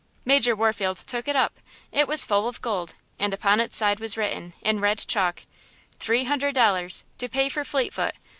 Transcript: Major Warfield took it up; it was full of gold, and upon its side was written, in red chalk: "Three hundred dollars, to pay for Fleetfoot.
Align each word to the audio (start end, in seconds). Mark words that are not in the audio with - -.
Major 0.25 0.55
Warfield 0.55 0.97
took 0.97 1.27
it 1.27 1.35
up; 1.35 1.59
it 1.91 2.07
was 2.07 2.25
full 2.25 2.47
of 2.47 2.59
gold, 2.59 2.95
and 3.19 3.35
upon 3.35 3.59
its 3.59 3.77
side 3.77 3.99
was 3.99 4.17
written, 4.17 4.55
in 4.63 4.79
red 4.79 4.97
chalk: 5.07 5.43
"Three 5.99 6.23
hundred 6.23 6.55
dollars, 6.55 7.03
to 7.19 7.29
pay 7.29 7.49
for 7.49 7.63
Fleetfoot. 7.63 8.15